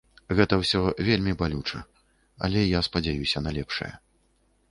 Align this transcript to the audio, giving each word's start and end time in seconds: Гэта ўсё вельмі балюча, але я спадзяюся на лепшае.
Гэта 0.37 0.53
ўсё 0.61 0.79
вельмі 1.09 1.33
балюча, 1.41 1.79
але 2.47 2.59
я 2.65 2.79
спадзяюся 2.87 3.45
на 3.49 3.57
лепшае. 3.59 3.93